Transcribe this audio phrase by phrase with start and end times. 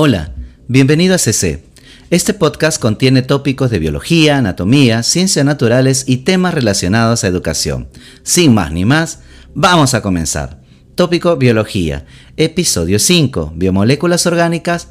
[0.00, 0.32] Hola,
[0.68, 1.64] bienvenido a CC.
[2.08, 7.88] Este podcast contiene tópicos de biología, anatomía, ciencias naturales y temas relacionados a educación.
[8.22, 9.22] Sin más ni más,
[9.56, 10.62] vamos a comenzar.
[10.94, 12.06] Tópico Biología,
[12.36, 14.90] episodio 5, Biomoléculas orgánicas,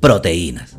[0.00, 0.76] proteínas.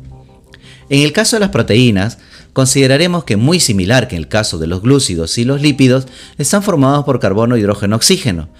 [0.90, 2.18] En el caso de las proteínas,
[2.52, 6.06] consideraremos que muy similar que en el caso de los glúcidos y los lípidos,
[6.36, 8.50] están formados por carbono, hidrógeno, oxígeno,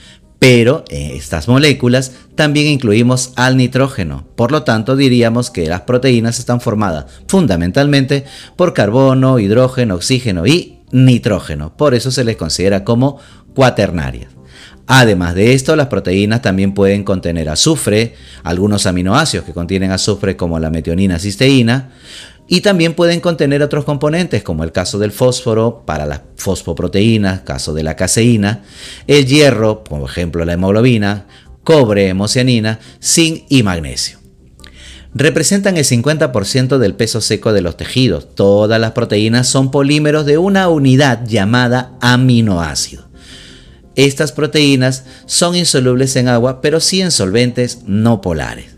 [0.40, 4.26] pero en estas moléculas también incluimos al nitrógeno.
[4.36, 8.24] Por lo tanto, diríamos que las proteínas están formadas fundamentalmente
[8.56, 11.76] por carbono, hidrógeno, oxígeno y nitrógeno.
[11.76, 13.18] Por eso se les considera como
[13.54, 14.30] cuaternarias.
[14.86, 20.58] Además de esto, las proteínas también pueden contener azufre, algunos aminoácidos que contienen azufre como
[20.58, 21.90] la metionina cisteína,
[22.52, 27.74] y también pueden contener otros componentes, como el caso del fósforo para las fosfoproteínas, caso
[27.74, 28.64] de la caseína,
[29.06, 31.26] el hierro, por ejemplo la hemoglobina,
[31.62, 34.18] cobre, hemocianina, zinc y magnesio.
[35.14, 38.34] Representan el 50% del peso seco de los tejidos.
[38.34, 43.08] Todas las proteínas son polímeros de una unidad llamada aminoácido.
[43.94, 48.72] Estas proteínas son insolubles en agua, pero sí en solventes no polares.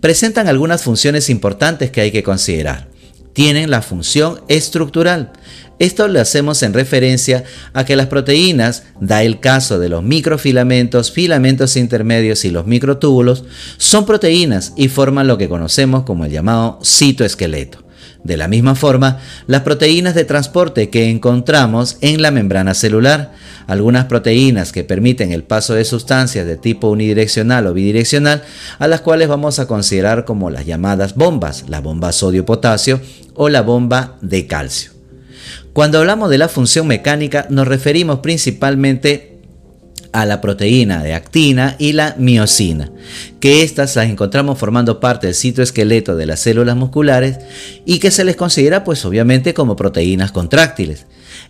[0.00, 2.92] Presentan algunas funciones importantes que hay que considerar
[3.34, 5.32] tienen la función estructural.
[5.78, 11.10] Esto lo hacemos en referencia a que las proteínas, da el caso de los microfilamentos,
[11.10, 13.44] filamentos intermedios y los microtúbulos,
[13.76, 17.84] son proteínas y forman lo que conocemos como el llamado citoesqueleto.
[18.24, 23.32] De la misma forma, las proteínas de transporte que encontramos en la membrana celular,
[23.66, 28.42] algunas proteínas que permiten el paso de sustancias de tipo unidireccional o bidireccional,
[28.78, 32.98] a las cuales vamos a considerar como las llamadas bombas, la bomba sodio-potasio
[33.34, 34.92] o la bomba de calcio.
[35.74, 39.33] Cuando hablamos de la función mecánica nos referimos principalmente
[40.14, 42.92] a la proteína de actina y la miocina,
[43.40, 47.38] que estas las encontramos formando parte del citoesqueleto de las células musculares
[47.84, 51.06] y que se les considera pues obviamente como proteínas contráctiles.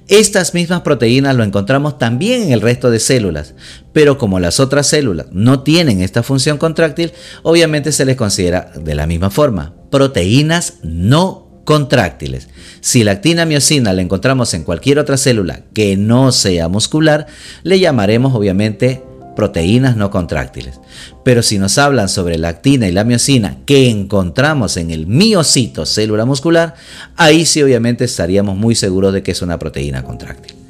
[0.09, 3.55] Estas mismas proteínas lo encontramos también en el resto de células,
[3.93, 7.13] pero como las otras células no tienen esta función contráctil,
[7.43, 12.49] obviamente se les considera de la misma forma, proteínas no contráctiles.
[12.81, 17.27] Si la actina miocina la encontramos en cualquier otra célula que no sea muscular,
[17.63, 19.03] le llamaremos obviamente
[19.35, 20.81] proteínas no contráctiles.
[21.25, 25.87] Pero si nos hablan sobre la actina y la miocina que encontramos en el miocito,
[25.87, 26.75] célula muscular,
[27.17, 30.64] ahí sí obviamente estaríamos muy seguros de que es una proteína contráctil.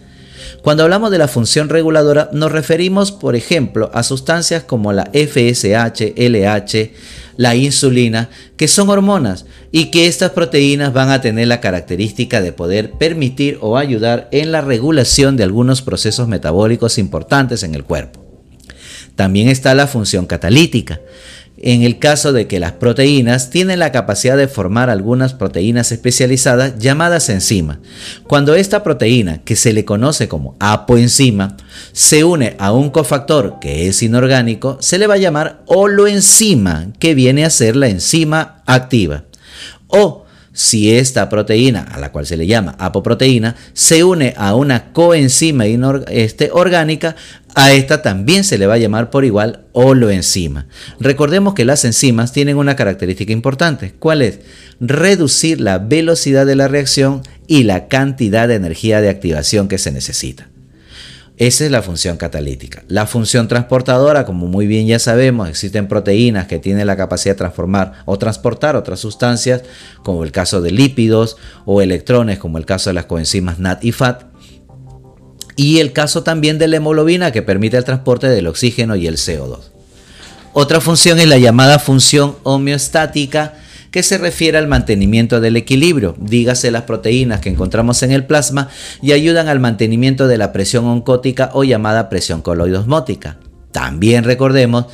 [0.64, 6.14] Cuando hablamos de la función reguladora, nos referimos, por ejemplo, a sustancias como la FSH,
[6.16, 6.91] LH,
[7.36, 12.52] la insulina, que son hormonas y que estas proteínas van a tener la característica de
[12.52, 18.25] poder permitir o ayudar en la regulación de algunos procesos metabólicos importantes en el cuerpo.
[19.16, 20.98] También está la función catalítica
[21.56, 26.78] en el caso de que las proteínas tienen la capacidad de formar algunas proteínas especializadas
[26.78, 27.78] llamadas enzimas.
[28.26, 31.56] Cuando esta proteína, que se le conoce como apoenzima,
[31.93, 37.14] se une a un cofactor que es inorgánico, se le va a llamar holoenzima, que
[37.14, 39.25] viene a ser la enzima activa.
[39.87, 44.93] O si esta proteína, a la cual se le llama apoproteína, se une a una
[44.93, 47.16] coenzima este, orgánica,
[47.54, 50.66] a esta también se le va a llamar por igual holoenzima.
[50.98, 53.94] Recordemos que las enzimas tienen una característica importante.
[53.98, 54.41] ¿Cuál es?
[54.81, 59.93] Reducir la velocidad de la reacción y la cantidad de energía de activación que se
[59.93, 60.48] necesita.
[61.37, 62.84] Esa es la función catalítica.
[62.87, 67.38] La función transportadora, como muy bien ya sabemos, existen proteínas que tienen la capacidad de
[67.38, 69.62] transformar o transportar otras sustancias,
[70.04, 73.91] como el caso de lípidos, o electrones, como el caso de las coenzimas NAT y
[73.91, 74.33] FAT.
[75.56, 79.16] Y el caso también de la hemoglobina, que permite el transporte del oxígeno y el
[79.16, 79.70] CO2.
[80.53, 83.54] Otra función es la llamada función homeostática,
[83.91, 88.69] que se refiere al mantenimiento del equilibrio, dígase las proteínas que encontramos en el plasma
[89.00, 93.38] y ayudan al mantenimiento de la presión oncótica o llamada presión coloidosmótica.
[93.70, 94.87] También recordemos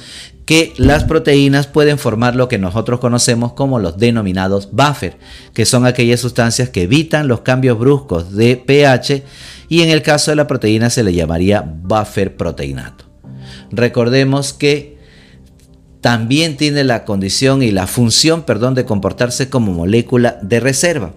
[0.45, 5.17] que las proteínas pueden formar lo que nosotros conocemos como los denominados buffer,
[5.55, 9.23] que son aquellas sustancias que evitan los cambios bruscos de pH
[9.71, 13.05] y en el caso de la proteína se le llamaría buffer proteinato.
[13.71, 14.99] Recordemos que
[16.01, 21.13] también tiene la condición y la función, perdón, de comportarse como molécula de reserva.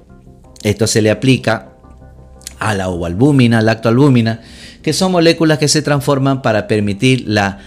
[0.62, 1.74] Esto se le aplica
[2.60, 4.42] a la ovalbúmina, lactoalbúmina,
[4.84, 7.58] que son moléculas que se transforman para permitir la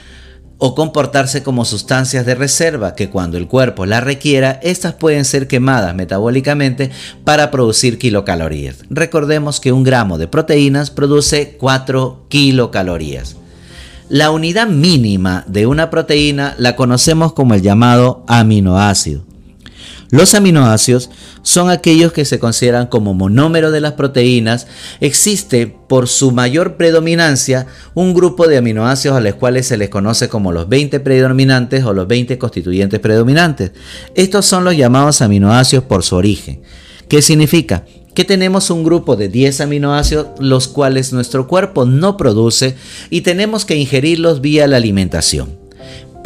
[0.58, 5.48] o comportarse como sustancias de reserva que cuando el cuerpo las requiera, estas pueden ser
[5.48, 6.90] quemadas metabólicamente
[7.24, 8.78] para producir kilocalorías.
[8.88, 13.36] Recordemos que un gramo de proteínas produce 4 kilocalorías.
[14.08, 19.25] La unidad mínima de una proteína la conocemos como el llamado aminoácido.
[20.10, 21.10] Los aminoácidos
[21.42, 24.66] son aquellos que se consideran como monómero de las proteínas.
[25.00, 30.28] Existe por su mayor predominancia un grupo de aminoácidos a los cuales se les conoce
[30.28, 33.72] como los 20 predominantes o los 20 constituyentes predominantes.
[34.14, 36.62] Estos son los llamados aminoácidos por su origen.
[37.08, 37.84] ¿Qué significa?
[38.14, 42.74] que tenemos un grupo de 10 aminoácidos los cuales nuestro cuerpo no produce
[43.10, 45.65] y tenemos que ingerirlos vía la alimentación.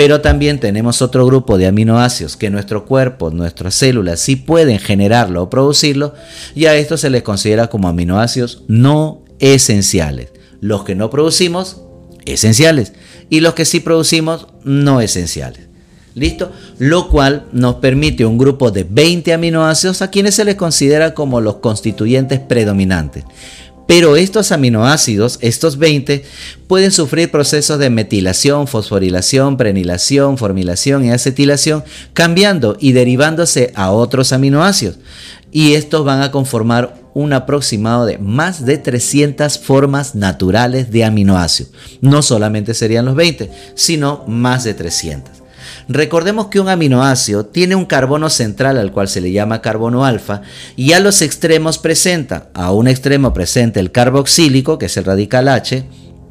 [0.00, 5.42] Pero también tenemos otro grupo de aminoácidos que nuestro cuerpo, nuestras células sí pueden generarlo
[5.42, 6.14] o producirlo
[6.54, 10.30] y a esto se les considera como aminoácidos no esenciales.
[10.62, 11.82] Los que no producimos,
[12.24, 12.94] esenciales.
[13.28, 15.68] Y los que sí producimos, no esenciales.
[16.14, 16.50] ¿Listo?
[16.78, 21.42] Lo cual nos permite un grupo de 20 aminoácidos a quienes se les considera como
[21.42, 23.24] los constituyentes predominantes.
[23.90, 26.22] Pero estos aminoácidos, estos 20,
[26.68, 31.82] pueden sufrir procesos de metilación, fosforilación, prenilación, formilación y acetilación,
[32.12, 34.98] cambiando y derivándose a otros aminoácidos.
[35.50, 41.72] Y estos van a conformar un aproximado de más de 300 formas naturales de aminoácidos.
[42.00, 45.39] No solamente serían los 20, sino más de 300.
[45.88, 50.42] Recordemos que un aminoácido tiene un carbono central al cual se le llama carbono alfa
[50.76, 55.48] y a los extremos presenta, a un extremo presenta el carboxílico, que es el radical
[55.48, 55.84] H,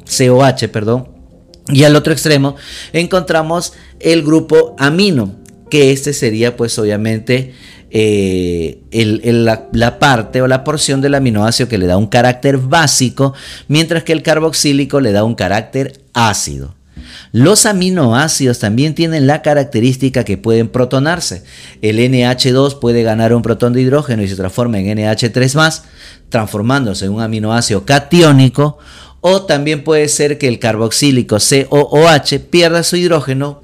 [0.06, 1.08] COH, perdón,
[1.68, 2.56] y al otro extremo
[2.92, 5.36] encontramos el grupo amino,
[5.70, 7.54] que este sería pues obviamente
[7.90, 13.34] eh, la, la, parte o la porción del aminoácido que le da un carácter básico,
[13.68, 16.74] mientras que el carboxílico le da un carácter ácido.
[17.32, 21.42] Los aminoácidos también tienen la característica que pueden protonarse.
[21.82, 25.82] El NH2 puede ganar un protón de hidrógeno y se transforma en NH3+,
[26.28, 28.78] transformándose en un aminoácido catiónico,
[29.20, 33.60] o también puede ser que el carboxílico COOH pierda su hidrógeno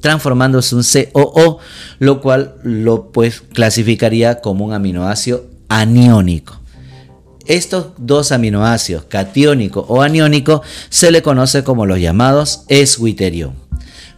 [0.00, 1.58] transformándose en un COO,
[1.98, 6.59] lo cual lo pues clasificaría como un aminoácido aniónico.
[7.46, 13.54] Estos dos aminoácidos, catiónico o aniónico, se le conoce como los llamados eswitterión.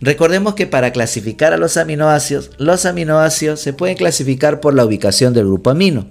[0.01, 5.33] Recordemos que para clasificar a los aminoácidos, los aminoácidos se pueden clasificar por la ubicación
[5.33, 6.07] del grupo amino.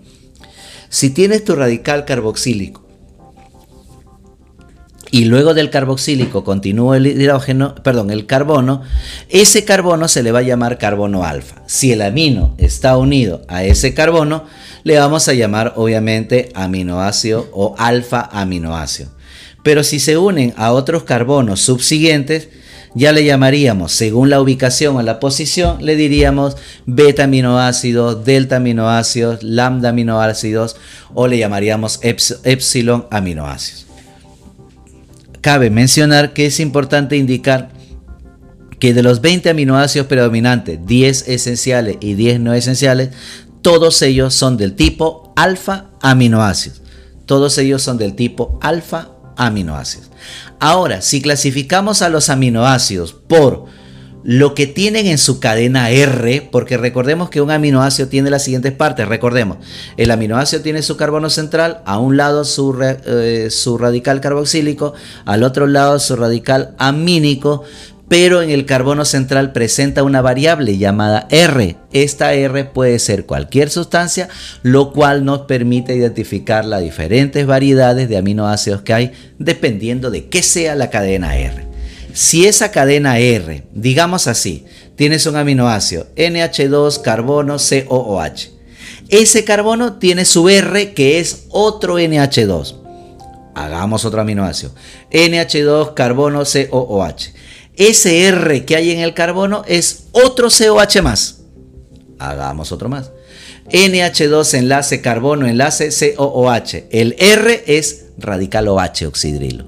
[0.87, 2.85] Si tienes tu radical carboxílico
[5.11, 8.81] y luego del carboxílico continúa el hidrógeno, perdón, el carbono,
[9.27, 11.61] ese carbono se le va a llamar carbono alfa.
[11.67, 14.45] Si el amino está unido a ese carbono,
[14.83, 19.09] le vamos a llamar obviamente aminoácido o alfa aminoácido.
[19.63, 22.49] Pero si se unen a otros carbonos subsiguientes,
[22.93, 29.43] ya le llamaríamos, según la ubicación o la posición, le diríamos beta aminoácidos, delta aminoácidos,
[29.43, 30.75] lambda aminoácidos
[31.13, 33.85] o le llamaríamos epsilon aminoácidos.
[35.39, 37.69] Cabe mencionar que es importante indicar
[38.77, 43.09] que de los 20 aminoácidos predominantes, 10 esenciales y 10 no esenciales,
[43.61, 46.81] todos ellos son del tipo alfa aminoácidos.
[47.25, 50.09] Todos ellos son del tipo alfa aminoácidos.
[50.59, 53.65] Ahora, si clasificamos a los aminoácidos por
[54.23, 58.71] lo que tienen en su cadena R, porque recordemos que un aminoácido tiene las siguientes
[58.71, 59.57] partes, recordemos,
[59.97, 64.93] el aminoácido tiene su carbono central, a un lado su, eh, su radical carboxílico,
[65.25, 67.63] al otro lado su radical amínico,
[68.11, 71.77] pero en el carbono central presenta una variable llamada R.
[71.93, 74.27] Esta R puede ser cualquier sustancia,
[74.63, 80.43] lo cual nos permite identificar las diferentes variedades de aminoácidos que hay dependiendo de qué
[80.43, 81.65] sea la cadena R.
[82.11, 84.65] Si esa cadena R, digamos así,
[84.97, 88.49] tienes un aminoácido NH2 carbono COOH.
[89.07, 92.75] Ese carbono tiene su R que es otro NH2.
[93.55, 94.75] Hagamos otro aminoácido.
[95.11, 97.39] NH2 carbono COOH
[97.75, 101.41] ese R que hay en el carbono es otro COH más.
[102.19, 103.11] Hagamos otro más.
[103.71, 106.87] NH2 enlace carbono enlace COOH.
[106.91, 109.65] El R es radical OH oxidrilo.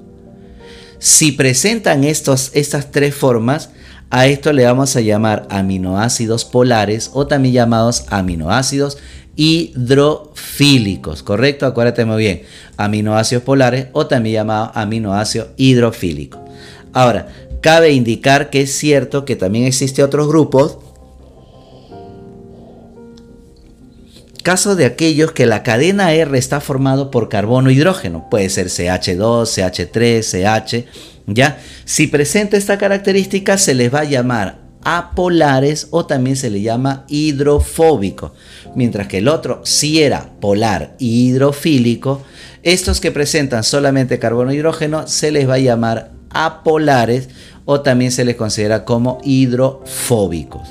[0.98, 3.70] Si presentan estos, estas tres formas,
[4.10, 8.98] a esto le vamos a llamar aminoácidos polares o también llamados aminoácidos
[9.36, 11.66] hidrofílicos, ¿correcto?
[11.66, 12.42] Acuérdate muy bien,
[12.76, 16.40] aminoácidos polares o también llamados aminoácidos hidrofílicos.
[16.92, 17.26] Ahora,
[17.64, 20.76] Cabe indicar que es cierto que también existe otros grupos,
[24.42, 28.66] caso de aquellos que la cadena R está formado por carbono e hidrógeno, puede ser
[28.66, 30.84] CH2, CH3, CH,
[31.26, 31.58] ¿ya?
[31.86, 37.06] Si presenta esta característica se les va a llamar apolares o también se le llama
[37.08, 38.34] hidrofóbico,
[38.76, 42.22] mientras que el otro si era polar y hidrofílico,
[42.62, 47.28] estos que presentan solamente carbono e hidrógeno se les va a llamar apolares
[47.64, 50.68] o también se les considera como hidrofóbicos.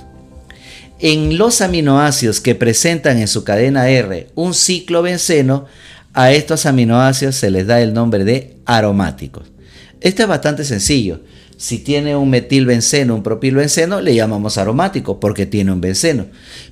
[0.99, 5.65] En los aminoácidos que presentan en su cadena R un ciclo benceno,
[6.13, 9.51] a estos aminoácidos se les da el nombre de aromáticos.
[9.99, 11.21] Esto es bastante sencillo.
[11.57, 16.25] Si tiene un metilbenceno, un propilbenceno, le llamamos aromático porque tiene un benceno.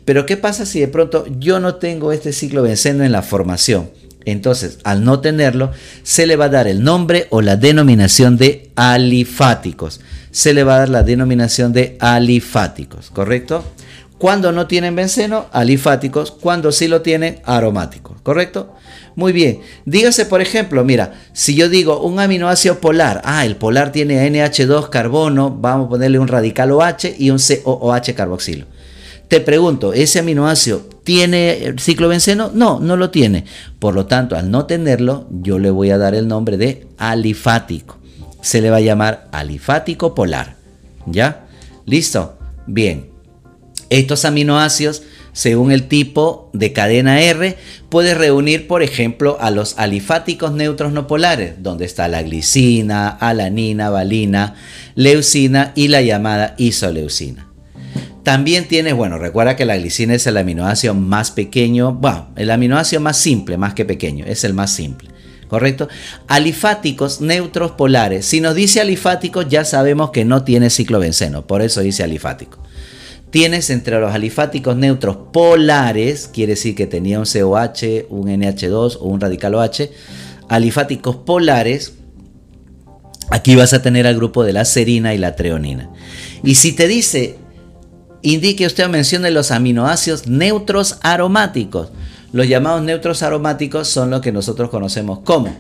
[0.06, 3.90] Pero ¿qué pasa si de pronto yo no tengo este ciclo benceno en la formación?
[4.26, 5.72] Entonces, al no tenerlo,
[6.04, 10.02] se le va a dar el nombre o la denominación de alifáticos.
[10.32, 13.64] Se le va a dar la denominación de alifáticos, ¿correcto?
[14.22, 16.30] Cuando no tienen benceno, alifáticos.
[16.30, 18.72] Cuando sí lo tienen, aromáticos, ¿correcto?
[19.16, 19.62] Muy bien.
[19.86, 24.90] Dígase, por ejemplo, mira, si yo digo un aminoácido polar, ah, el polar tiene NH2
[24.90, 28.68] carbono, vamos a ponerle un radical OH y un COOH carboxilo.
[29.28, 32.52] Te pregunto, ¿ese aminoácido tiene ciclo benceno?
[32.54, 33.46] No, no lo tiene.
[33.80, 38.01] Por lo tanto, al no tenerlo, yo le voy a dar el nombre de alifático.
[38.42, 40.56] Se le va a llamar alifático polar.
[41.06, 41.48] ¿Ya?
[41.86, 42.38] ¿Listo?
[42.68, 43.10] Bien.
[43.90, 47.58] Estos aminoácidos según el tipo de cadena R,
[47.90, 53.90] puede reunir, por ejemplo, a los alifáticos neutros no polares, donde está la glicina, alanina,
[53.90, 54.56] valina,
[54.96, 57.48] leucina y la llamada isoleucina.
[58.24, 63.02] También tienes, bueno, recuerda que la glicina es el aminoácido más pequeño, bueno, el aminoácido
[63.02, 65.11] más simple, más que pequeño, es el más simple.
[65.52, 65.90] ¿Correcto?
[66.30, 68.26] Alifáticos neutros polares.
[68.26, 72.58] Si nos dice alifáticos, ya sabemos que no tiene ciclo benceno, por eso dice alifático.
[73.32, 79.10] Tienes entre los alifáticos neutros polares, quiere decir que tenía un COH, un NH2 o
[79.10, 79.90] un radical OH,
[80.48, 81.96] alifáticos polares,
[83.30, 85.90] aquí vas a tener al grupo de la serina y la treonina.
[86.46, 87.36] Y si te dice,
[88.22, 91.90] indique usted o mencione los aminoácidos neutros aromáticos.
[92.34, 95.56] Los llamados neutros aromáticos son los que nosotros conocemos como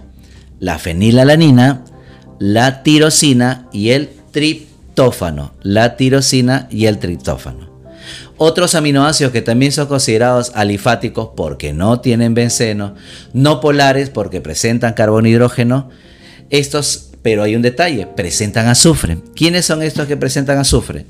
[0.60, 1.84] la fenilalanina,
[2.40, 4.72] la tirosina y el trip
[5.63, 7.70] la tirosina y el triptófano.
[8.38, 12.96] Otros aminoácidos que también son considerados alifáticos porque no tienen benceno,
[13.34, 15.90] no polares porque presentan carbono hidrógeno,
[16.50, 19.18] estos, pero hay un detalle, presentan azufre.
[19.36, 21.06] ¿Quiénes son estos que presentan azufre?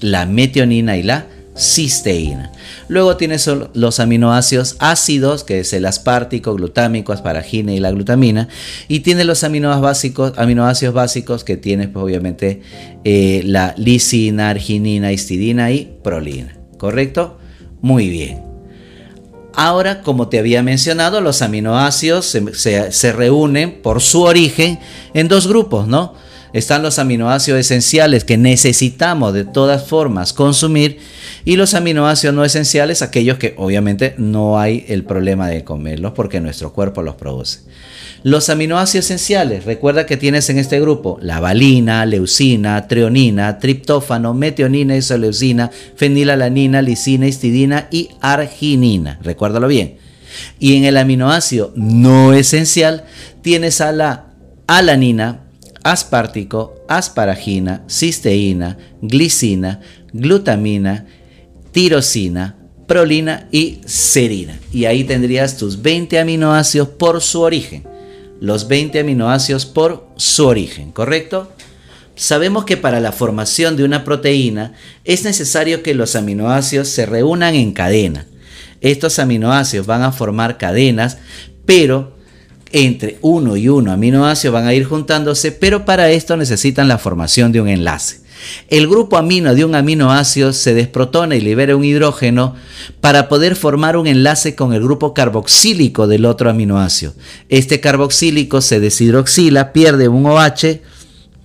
[0.00, 2.50] La metionina y la cisteína.
[2.88, 8.48] Luego tienes los aminoácidos ácidos, que es el aspartico, glutámico, asparagina y la glutamina.
[8.88, 12.62] Y tiene los aminoácidos básicos, que tienes pues, obviamente
[13.04, 16.56] eh, la lisina, arginina, histidina y prolina.
[16.78, 17.38] ¿Correcto?
[17.80, 18.42] Muy bien.
[19.54, 24.78] Ahora, como te había mencionado, los aminoácidos se reúnen por su origen
[25.12, 26.14] en dos grupos, ¿no?
[26.52, 30.98] Están los aminoácidos esenciales que necesitamos de todas formas consumir
[31.44, 36.40] y los aminoácidos no esenciales, aquellos que obviamente no hay el problema de comerlos porque
[36.40, 37.60] nuestro cuerpo los produce.
[38.24, 44.96] Los aminoácidos esenciales, recuerda que tienes en este grupo la valina, leucina, treonina, triptófano, metionina,
[44.96, 49.18] isoleucina, fenilalanina, lisina, histidina y arginina.
[49.22, 49.96] Recuérdalo bien.
[50.60, 53.04] Y en el aminoácido no esencial
[53.42, 54.26] tienes a la
[54.68, 55.40] alanina,
[55.82, 59.80] aspartico, asparagina, cisteína, glicina,
[60.12, 61.06] glutamina,
[61.72, 64.58] tirosina, prolina y serina.
[64.72, 67.84] Y ahí tendrías tus 20 aminoácidos por su origen.
[68.40, 71.52] Los 20 aminoácidos por su origen, ¿correcto?
[72.16, 74.74] Sabemos que para la formación de una proteína
[75.04, 78.26] es necesario que los aminoácidos se reúnan en cadena.
[78.80, 81.18] Estos aminoácidos van a formar cadenas,
[81.64, 82.16] pero
[82.72, 87.52] entre uno y uno aminoácido van a ir juntándose, pero para esto necesitan la formación
[87.52, 88.22] de un enlace.
[88.68, 92.54] El grupo amino de un aminoácido se desprotona y libera un hidrógeno
[93.00, 97.14] para poder formar un enlace con el grupo carboxílico del otro aminoácido.
[97.48, 100.80] Este carboxílico se deshidroxila, pierde un OH,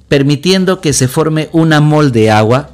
[0.07, 2.71] permitiendo que se forme una mol de agua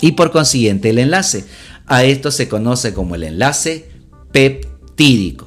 [0.00, 1.44] y por consiguiente el enlace.
[1.86, 3.90] A esto se conoce como el enlace
[4.32, 4.71] PEP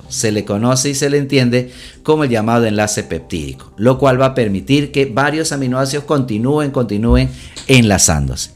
[0.10, 1.72] Se le conoce y se le entiende
[2.04, 7.30] como el llamado enlace peptídico, lo cual va a permitir que varios aminoácidos continúen, continúen
[7.68, 8.52] enlazándose.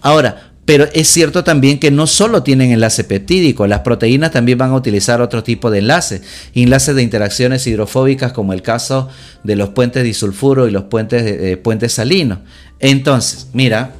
[0.00, 4.70] Ahora, pero es cierto también que no solo tienen enlace peptídico, las proteínas también van
[4.70, 6.22] a utilizar otro tipo de enlaces,
[6.54, 9.08] enlaces de interacciones hidrofóbicas como el caso
[9.42, 12.38] de los puentes disulfuro y los puentes, de, puentes salinos.
[12.78, 13.94] Entonces, mira,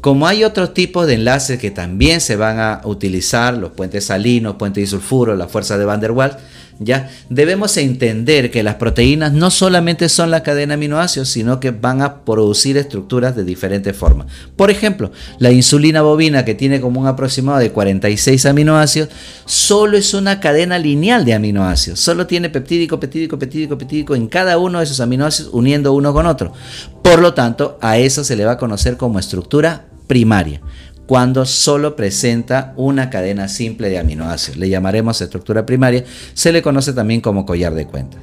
[0.00, 4.56] como hay otros tipos de enlaces que también se van a utilizar, los puentes salinos,
[4.56, 6.36] puentes disulfuro, la fuerza de Van der Waals,
[6.82, 11.72] ya debemos entender que las proteínas no solamente son la cadena de aminoácidos, sino que
[11.72, 14.28] van a producir estructuras de diferentes formas.
[14.56, 19.10] Por ejemplo, la insulina bovina, que tiene como un aproximado de 46 aminoácidos,
[19.44, 22.00] solo es una cadena lineal de aminoácidos.
[22.00, 26.24] Solo tiene peptídico, peptídico, peptídico, peptídico en cada uno de esos aminoácidos uniendo uno con
[26.24, 26.54] otro.
[27.02, 30.60] Por lo tanto, a eso se le va a conocer como estructura primaria.
[31.06, 34.58] cuando solo presenta una cadena simple de aminoácidos.
[34.58, 38.20] Le llamaremos estructura primaria, se le conoce también como collar de cuentas.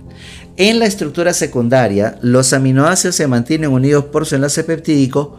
[0.55, 5.37] En la estructura secundaria, los aminoácidos se mantienen unidos por su enlace peptídico,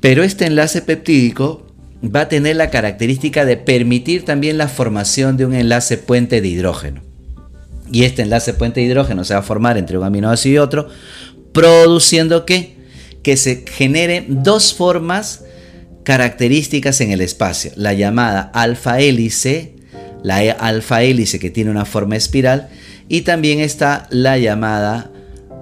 [0.00, 1.66] pero este enlace peptídico
[2.02, 6.48] va a tener la característica de permitir también la formación de un enlace puente de
[6.48, 7.02] hidrógeno.
[7.92, 10.88] Y este enlace puente de hidrógeno se va a formar entre un aminoácido y otro,
[11.52, 12.81] produciendo que
[13.22, 15.44] que se generen dos formas
[16.04, 19.76] características en el espacio, la llamada alfa hélice,
[20.22, 22.68] la alfa hélice que tiene una forma espiral,
[23.08, 25.10] y también está la llamada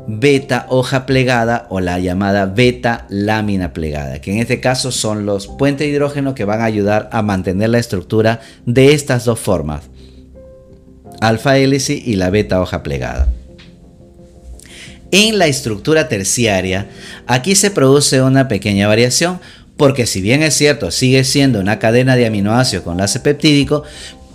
[0.07, 5.47] beta hoja plegada o la llamada beta lámina plegada, que en este caso son los
[5.47, 9.83] puentes de hidrógeno que van a ayudar a mantener la estructura de estas dos formas,
[11.21, 13.29] alfa hélice y la beta hoja plegada.
[15.13, 16.89] En la estructura terciaria,
[17.27, 19.41] aquí se produce una pequeña variación,
[19.77, 23.83] porque si bien es cierto, sigue siendo una cadena de aminoácidos con enlace peptídico,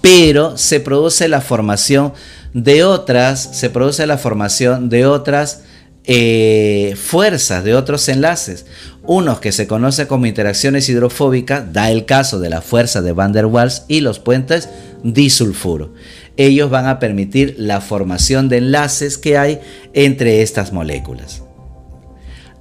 [0.02, 2.14] pero se produce la formación
[2.54, 5.62] de otras, se produce la formación de otras
[6.04, 8.66] eh, fuerzas, de otros enlaces.
[9.04, 13.32] Unos que se conoce como interacciones hidrofóbicas, da el caso de la fuerza de Van
[13.32, 14.70] der Waals y los puentes
[15.04, 15.94] disulfuro
[16.38, 19.60] ellos van a permitir la formación de enlaces que hay
[19.94, 21.44] entre estas moléculas.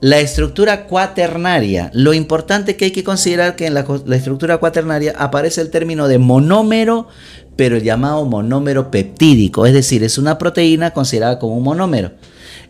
[0.00, 5.61] La estructura cuaternaria, lo importante que hay que considerar que en la, estructura cuaternaria aparece
[5.61, 7.09] el término de monómero,
[7.57, 12.12] pero llamado monómero peptídico, es decir, es una proteína considerada como un monómero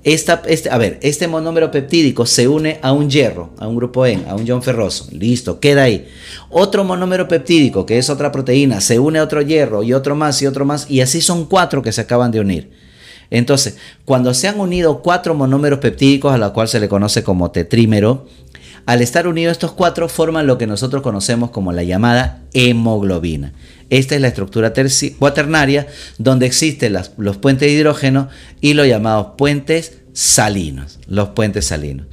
[0.04, 4.46] este, este monómero peptídico se une a un hierro, a un grupo N, a un
[4.46, 5.08] ion ferroso.
[5.10, 6.06] Listo, queda ahí.
[6.50, 10.40] Otro monómero peptídico, que es otra proteína, se une a otro hierro y otro más
[10.42, 10.90] y otro más.
[10.90, 12.70] Y así son cuatro que se acaban de unir.
[13.30, 17.50] Entonces, cuando se han unido cuatro monómeros peptídicos, a la cual se le conoce como
[17.50, 18.26] tetrímero,
[18.86, 23.54] al estar unidos estos cuatro forman lo que nosotros conocemos como la llamada hemoglobina.
[23.94, 24.72] Esta es la estructura
[25.20, 25.86] cuaternaria
[26.18, 28.28] donde existen los puentes de hidrógeno
[28.60, 30.98] y los llamados puentes salinos.
[31.06, 32.08] Los puentes salinos.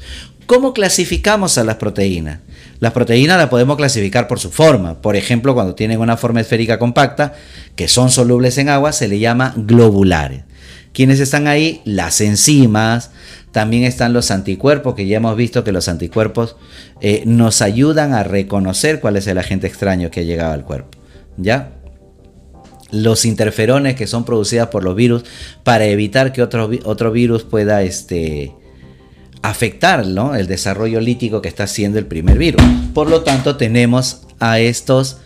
[0.46, 2.42] ¿Cómo clasificamos a las proteínas?
[2.80, 5.02] Las proteínas las podemos clasificar por su forma.
[5.02, 7.34] Por ejemplo, cuando tienen una forma esférica compacta,
[7.76, 10.44] que son solubles en agua, se le llama globulares.
[10.94, 11.82] ¿Quiénes están ahí?
[11.84, 13.10] Las enzimas,
[13.52, 16.58] también están los anticuerpos, que ya hemos visto que los anticuerpos
[17.02, 21.01] eh, nos ayudan a reconocer cuál es el agente extraño que ha llegado al cuerpo.
[21.44, 21.74] ¿Ya?
[22.92, 25.24] Los interferones que son producidas por los virus
[25.64, 28.54] para evitar que otro, otro virus pueda este,
[29.42, 32.62] afectar el desarrollo lítico que está haciendo el primer virus.
[32.94, 35.18] Por lo tanto, tenemos a estos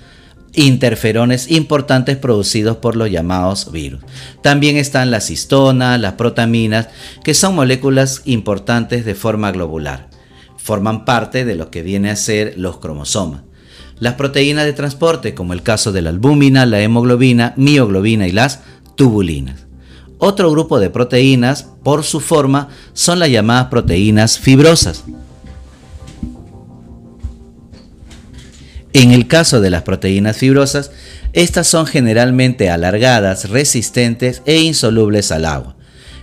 [0.53, 4.01] interferones importantes producidos por los llamados virus.
[4.41, 6.87] También están las histonas, las protaminas,
[7.23, 10.09] que son moléculas importantes de forma globular.
[10.57, 13.41] Forman parte de lo que viene a ser los cromosomas
[13.99, 18.61] las proteínas de transporte, como el caso de la albúmina, la hemoglobina, mioglobina y las
[18.95, 19.65] tubulinas.
[20.17, 25.03] Otro grupo de proteínas, por su forma, son las llamadas proteínas fibrosas.
[28.93, 30.91] En el caso de las proteínas fibrosas,
[31.33, 35.75] estas son generalmente alargadas, resistentes e insolubles al agua.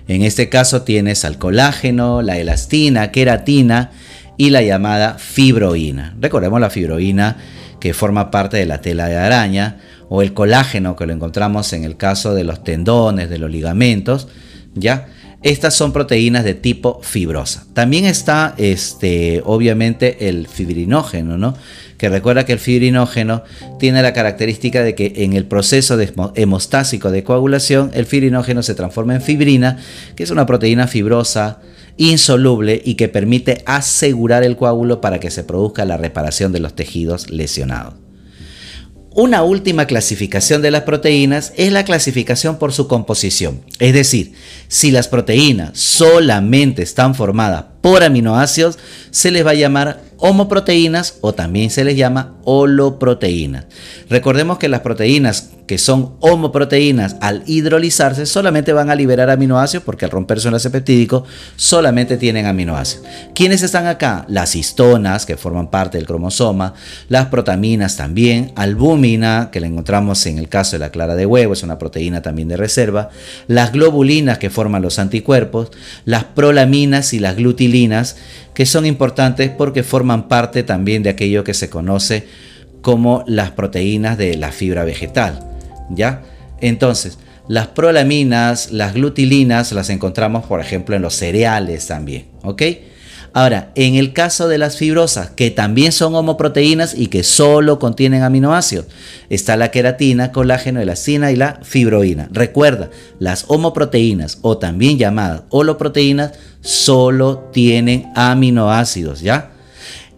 [0.09, 3.91] En este caso tienes al colágeno, la elastina, queratina
[4.39, 6.17] y la llamada fibroína.
[6.19, 7.37] Recordemos la fibroína
[7.83, 11.83] que forma parte de la tela de araña, o el colágeno que lo encontramos en
[11.83, 14.29] el caso de los tendones, de los ligamentos,
[14.77, 15.09] ¿ya?
[15.43, 17.65] Estas son proteínas de tipo fibrosa.
[17.75, 21.57] También está, este, obviamente, el fibrinógeno, ¿no?
[21.99, 23.43] Que recuerda que el fibrinógeno
[23.81, 25.99] tiene la característica de que en el proceso
[26.37, 29.79] hemostásico de coagulación, el fibrinógeno se transforma en fibrina,
[30.15, 31.59] que es una proteína fibrosa,
[31.97, 36.75] insoluble y que permite asegurar el coágulo para que se produzca la reparación de los
[36.75, 37.95] tejidos lesionados.
[39.15, 43.61] Una última clasificación de las proteínas es la clasificación por su composición.
[43.79, 44.33] Es decir,
[44.69, 48.79] si las proteínas solamente están formadas por aminoácidos,
[49.11, 53.67] se les va a llamar homoproteínas o también se les llama holoproteínas.
[54.09, 60.05] Recordemos que las proteínas que son homoproteínas al hidrolizarse solamente van a liberar aminoácidos porque
[60.05, 61.13] al romperse un enlace
[61.57, 63.05] solamente tienen aminoácidos.
[63.35, 64.25] ¿Quiénes están acá?
[64.29, 66.75] Las histonas que forman parte del cromosoma,
[67.09, 71.53] las protaminas también, albúmina que la encontramos en el caso de la clara de huevo,
[71.53, 73.11] es una proteína también de reserva,
[73.49, 75.71] las globulinas que forman los anticuerpos,
[76.05, 78.17] las prolaminas y las glutilinas
[78.55, 82.27] que son importantes porque forman parte también de aquello que se conoce
[82.81, 85.49] como las proteínas de la fibra vegetal.
[85.91, 86.23] ¿Ya?
[86.61, 92.27] Entonces, las prolaminas, las glutilinas las encontramos, por ejemplo, en los cereales también.
[92.43, 92.63] ¿Ok?
[93.35, 98.23] Ahora, en el caso de las fibrosas, que también son homoproteínas y que solo contienen
[98.23, 98.87] aminoácidos,
[99.31, 102.29] está la queratina, colágeno, elastina y la fibroína.
[102.31, 109.52] Recuerda, las homoproteínas o también llamadas holoproteínas solo tienen aminoácidos, ¿ya?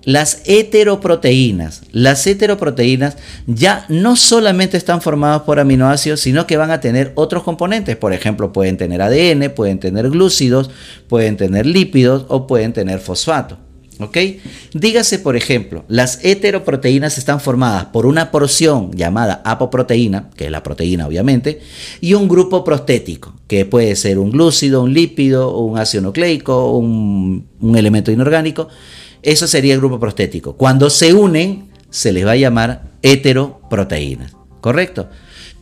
[0.05, 1.83] Las heteroproteínas.
[1.93, 7.43] Las heteroproteínas ya no solamente están formadas por aminoácidos, sino que van a tener otros
[7.43, 7.97] componentes.
[7.97, 10.71] Por ejemplo, pueden tener ADN, pueden tener glúcidos,
[11.09, 13.59] pueden tener lípidos o pueden tener fosfato.
[14.01, 14.19] ¿Ok?
[14.73, 20.65] Dígase, por ejemplo, las heteroproteínas están formadas por una porción llamada apoproteína, que es la
[20.65, 21.61] proteína obviamente,
[22.01, 27.47] y un grupo prostético, que puede ser un glúcido, un lípido, un ácido nucleico, un,
[27.61, 28.69] un elemento inorgánico.
[29.25, 30.57] Eso sería el grupo prostético.
[30.57, 34.37] Cuando se unen, se les va a llamar heteroproteínas.
[34.61, 35.09] ¿Correcto?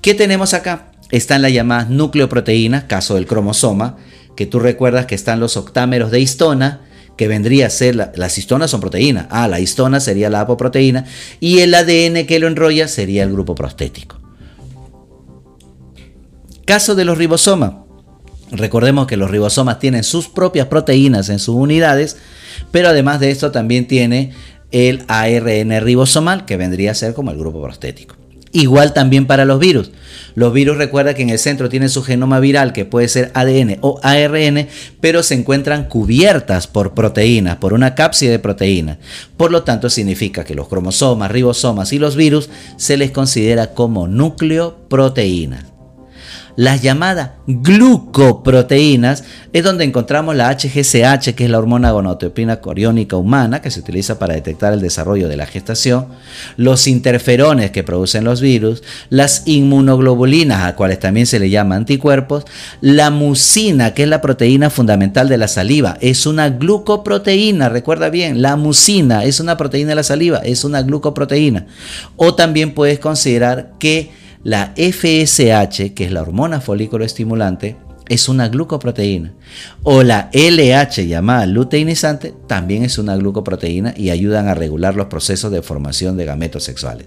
[0.01, 0.93] ¿Qué tenemos acá?
[1.11, 3.99] Están las llamadas nucleoproteínas, caso del cromosoma,
[4.37, 6.81] que tú recuerdas que están los octámeros de histona,
[7.17, 9.27] que vendría a ser, las histonas son proteínas.
[9.31, 11.05] Ah, la histona sería la apoproteína
[11.39, 14.19] y el ADN que lo enrolla sería el grupo prostético.
[16.65, 17.73] Caso de los ribosomas.
[18.53, 22.17] Recordemos que los ribosomas tienen sus propias proteínas en sus unidades
[22.71, 24.33] pero además de esto también tiene
[24.71, 28.17] el ARN ribosomal, que vendría a ser como el grupo prostético.
[28.55, 29.93] Igual también para los virus.
[30.35, 33.79] Los virus recuerda que en el centro tienen su genoma viral que puede ser ADN
[33.81, 34.69] o ARN,
[35.01, 38.99] pero se encuentran cubiertas por proteínas, por una cápside de proteínas.
[39.39, 44.07] Por lo tanto, significa que los cromosomas, ribosomas y los virus se les considera como
[44.07, 45.72] núcleo proteínas
[46.57, 53.61] las llamadas glucoproteínas, es donde encontramos la HGCH, que es la hormona gonadotropina coriónica humana,
[53.63, 56.07] que se utiliza para detectar el desarrollo de la gestación,
[56.57, 62.45] los interferones que producen los virus, las inmunoglobulinas, a cuales también se le llama anticuerpos,
[62.81, 68.43] la mucina, que es la proteína fundamental de la saliva, es una glucoproteína, recuerda bien,
[68.43, 71.67] la mucina es una proteína de la saliva, es una glucoproteína.
[72.17, 77.77] O también puedes considerar que la FSH, que es la hormona folículo estimulante,
[78.09, 79.33] es una glucoproteína.
[79.83, 85.53] O la LH llamada luteinizante también es una glucoproteína y ayudan a regular los procesos
[85.53, 87.07] de formación de gametos sexuales.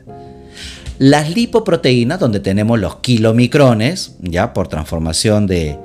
[0.98, 5.78] Las lipoproteínas, donde tenemos los kilomicrones, ya por transformación de,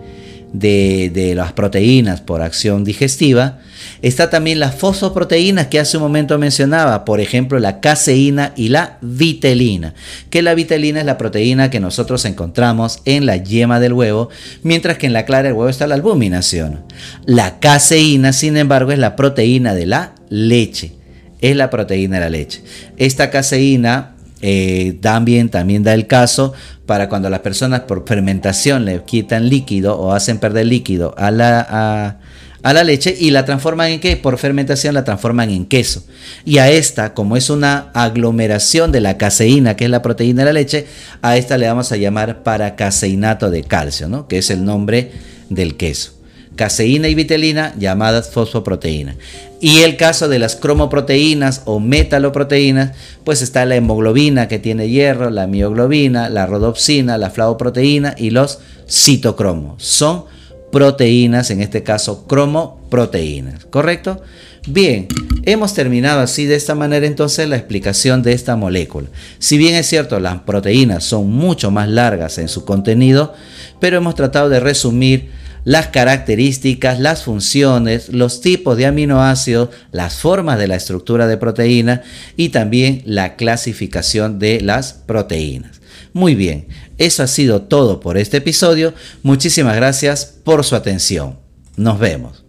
[0.52, 3.58] de, las proteínas por acción digestiva.
[4.02, 8.98] Está también las fosfoproteínas que hace un momento mencionaba, por ejemplo la caseína y la
[9.00, 9.94] vitelina,
[10.30, 14.28] que la vitelina es la proteína que nosotros encontramos en la yema del huevo,
[14.62, 16.84] mientras que en la clara del huevo está la albuminación.
[17.26, 20.92] La caseína, sin embargo, es la proteína de la leche.
[21.40, 22.62] Es la proteína de la leche.
[22.96, 26.54] Esta caseína eh, también, también da el caso
[26.86, 31.66] para cuando las personas por fermentación le quitan líquido o hacen perder líquido a la,
[31.68, 32.18] a,
[32.62, 34.16] la leche y la transforman en qué?
[34.16, 36.04] Por fermentación la transforman en queso.
[36.44, 40.46] Y a esta, como es una aglomeración de la caseína, que es la proteína de
[40.46, 40.86] la leche,
[41.22, 44.28] a esta le vamos a llamar paracaseinato de calcio, ¿no?
[44.28, 45.12] que es el nombre
[45.48, 46.20] del queso
[46.60, 49.16] caseína y vitelina llamadas fosfoproteínas.
[49.62, 52.92] Y el caso de las cromoproteínas o metaloproteínas,
[53.24, 58.58] pues está la hemoglobina que tiene hierro, la mioglobina, la rodopsina, la flavoproteína y los
[58.86, 59.82] citocromos.
[59.82, 60.24] Son
[60.70, 64.22] proteínas, en este caso cromoproteínas, ¿correcto?
[64.66, 65.08] Bien,
[65.44, 69.08] hemos terminado así de esta manera entonces la explicación de esta molécula.
[69.38, 73.32] Si bien es cierto, las proteínas son mucho más largas en su contenido,
[73.80, 75.30] pero hemos tratado de resumir
[75.64, 82.02] las características, las funciones, los tipos de aminoácidos, las formas de la estructura de proteína
[82.36, 85.80] y también la clasificación de las proteínas.
[86.12, 86.66] Muy bien,
[87.00, 88.92] eso ha sido todo por este episodio.
[89.22, 91.38] Muchísimas gracias por su atención.
[91.76, 92.44] Nos vemos.